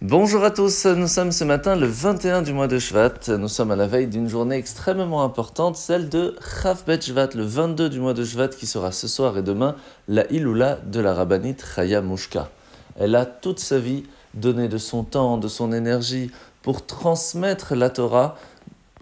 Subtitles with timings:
[0.00, 3.36] Bonjour à tous, nous sommes ce matin le 21 du mois de Shvat.
[3.36, 6.36] Nous sommes à la veille d'une journée extrêmement importante, celle de
[6.86, 9.74] Bet Shvat, le 22 du mois de Shvat, qui sera ce soir et demain
[10.06, 12.48] la Iloula de la rabbinite Chaya Mushka.
[12.96, 16.30] Elle a toute sa vie donné de son temps, de son énergie
[16.62, 18.36] pour transmettre la Torah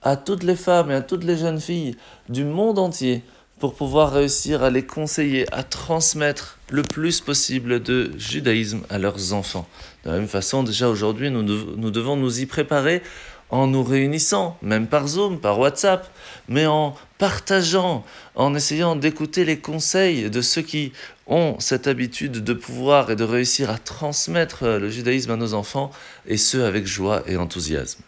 [0.00, 1.98] à toutes les femmes et à toutes les jeunes filles
[2.30, 3.22] du monde entier
[3.58, 9.32] pour pouvoir réussir à les conseiller, à transmettre le plus possible de judaïsme à leurs
[9.32, 9.68] enfants.
[10.04, 13.02] De la même façon, déjà aujourd'hui, nous, nous devons nous y préparer
[13.50, 16.08] en nous réunissant, même par Zoom, par WhatsApp,
[16.48, 20.92] mais en partageant, en essayant d'écouter les conseils de ceux qui
[21.26, 25.90] ont cette habitude de pouvoir et de réussir à transmettre le judaïsme à nos enfants,
[26.26, 28.02] et ce avec joie et enthousiasme.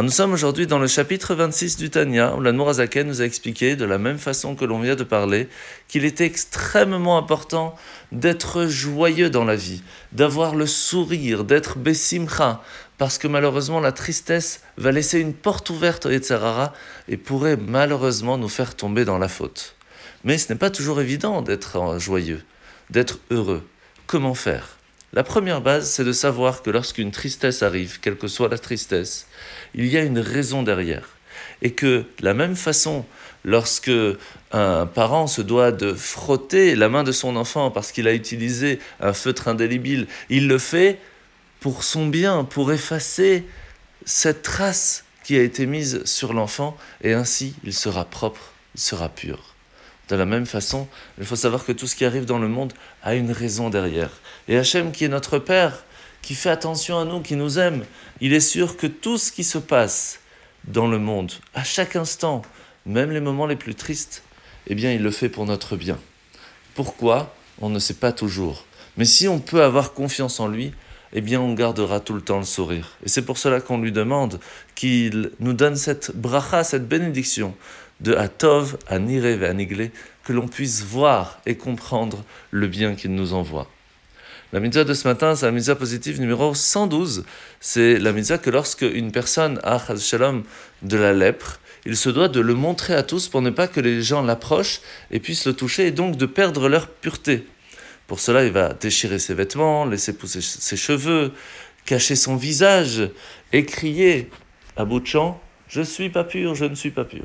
[0.00, 3.84] Nous sommes aujourd'hui dans le chapitre 26 du Tanya, où l'Anmorazaken nous a expliqué, de
[3.84, 5.48] la même façon que l'on vient de parler,
[5.88, 7.76] qu'il était extrêmement important
[8.12, 9.82] d'être joyeux dans la vie,
[10.12, 12.62] d'avoir le sourire, d'être bessimcha,
[12.98, 16.72] parce que malheureusement la tristesse va laisser une porte ouverte au Yetzerara
[17.08, 19.76] et pourrait malheureusement nous faire tomber dans la faute.
[20.24, 22.42] Mais ce n'est pas toujours évident d'être joyeux,
[22.90, 23.66] d'être heureux.
[24.06, 24.76] Comment faire?
[25.14, 29.28] La première base, c'est de savoir que lorsqu'une tristesse arrive, quelle que soit la tristesse,
[29.74, 31.08] il y a une raison derrière.
[31.62, 33.06] Et que de la même façon,
[33.44, 33.92] lorsque
[34.50, 38.80] un parent se doit de frotter la main de son enfant parce qu'il a utilisé
[39.00, 40.98] un feutre indélébile, il le fait
[41.60, 43.44] pour son bien, pour effacer
[44.04, 49.08] cette trace qui a été mise sur l'enfant, et ainsi il sera propre, il sera
[49.08, 49.53] pur.
[50.08, 50.86] De la même façon,
[51.18, 54.10] il faut savoir que tout ce qui arrive dans le monde a une raison derrière.
[54.48, 55.84] Et Hachem, qui est notre Père,
[56.20, 57.84] qui fait attention à nous, qui nous aime,
[58.20, 60.20] il est sûr que tout ce qui se passe
[60.66, 62.42] dans le monde, à chaque instant,
[62.86, 64.22] même les moments les plus tristes,
[64.66, 65.98] eh bien, il le fait pour notre bien.
[66.74, 67.34] Pourquoi?
[67.60, 68.64] On ne sait pas toujours.
[68.96, 70.72] Mais si on peut avoir confiance en lui,
[71.12, 72.96] eh bien, on gardera tout le temps le sourire.
[73.04, 74.40] Et c'est pour cela qu'on lui demande
[74.74, 77.54] qu'il nous donne cette bracha, cette bénédiction
[78.04, 79.90] de Atov à Nire et à Niglé,
[80.24, 83.68] que l'on puisse voir et comprendre le bien qu'il nous envoie.
[84.52, 87.24] La mitzvah de ce matin, c'est la mitzvah positive numéro 112.
[87.60, 90.44] C'est la mitzvah que lorsque une personne a shalom
[90.82, 93.80] de la lèpre, il se doit de le montrer à tous pour ne pas que
[93.80, 94.80] les gens l'approchent
[95.10, 97.46] et puissent le toucher et donc de perdre leur pureté.
[98.06, 101.32] Pour cela, il va déchirer ses vêtements, laisser pousser ses cheveux,
[101.86, 103.10] cacher son visage
[103.52, 104.30] et crier
[104.76, 107.24] à bout de champ Je suis pas pur, je ne suis pas pur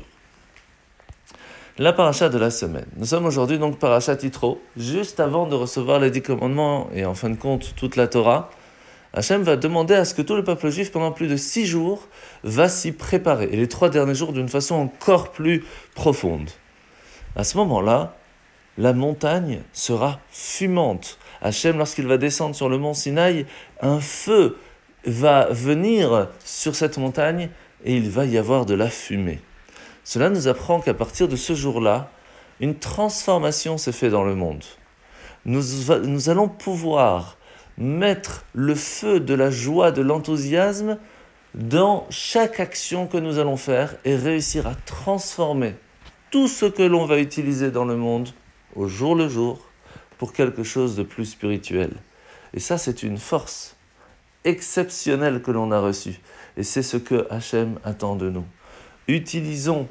[1.80, 2.84] la paracha de la semaine.
[2.98, 7.14] Nous sommes aujourd'hui donc paracha Titro, juste avant de recevoir les dix commandements et en
[7.14, 8.50] fin de compte toute la Torah.
[9.14, 12.06] Hachem va demander à ce que tout le peuple juif, pendant plus de six jours,
[12.44, 15.64] va s'y préparer, et les trois derniers jours d'une façon encore plus
[15.94, 16.50] profonde.
[17.34, 18.14] À ce moment-là,
[18.76, 21.18] la montagne sera fumante.
[21.40, 23.46] Hachem, lorsqu'il va descendre sur le mont Sinaï,
[23.80, 24.58] un feu
[25.06, 27.48] va venir sur cette montagne
[27.86, 29.40] et il va y avoir de la fumée.
[30.12, 32.10] Cela nous apprend qu'à partir de ce jour-là,
[32.58, 34.64] une transformation s'est faite dans le monde.
[35.44, 35.88] Nous,
[36.28, 37.36] allons pouvoir
[37.78, 40.98] mettre le feu de la joie, de l'enthousiasme
[41.54, 45.76] dans chaque action que nous allons faire et réussir à transformer
[46.32, 48.30] tout ce que l'on va utiliser dans le monde
[48.74, 49.60] au jour le jour
[50.18, 51.92] pour quelque chose de plus spirituel.
[52.52, 53.76] Et ça, c'est une force
[54.42, 56.18] exceptionnelle que l'on a reçue.
[56.56, 58.44] Et c'est ce que Hachem attend de nous.
[59.06, 59.88] Utilisons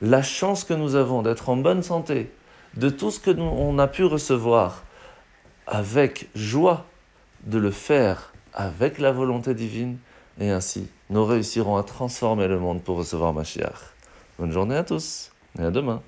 [0.00, 2.32] la chance que nous avons d'être en bonne santé,
[2.76, 4.84] de tout ce que nous, on a pu recevoir
[5.66, 6.86] avec joie,
[7.44, 9.98] de le faire avec la volonté divine,
[10.38, 13.94] et ainsi nous réussirons à transformer le monde pour recevoir Mashiach.
[14.38, 16.02] Bonne journée à tous, et à demain.